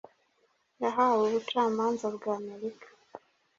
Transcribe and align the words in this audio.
Yahawe 0.83 1.21
ubucamanza 1.29 2.05
bwa 2.15 2.33
Amerika 2.41 2.87